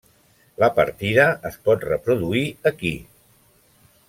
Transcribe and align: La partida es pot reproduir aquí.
La 0.63 0.69
partida 0.79 1.27
es 1.51 1.59
pot 1.69 1.85
reproduir 1.91 2.43
aquí. 2.73 2.95